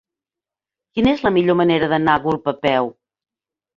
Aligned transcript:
Quina 0.95 1.13
és 1.17 1.21
la 1.27 1.33
millor 1.37 1.57
manera 1.61 1.91
d'anar 1.93 2.17
a 2.21 2.25
Gurb 2.25 2.51
a 2.53 2.55
peu? 2.67 2.91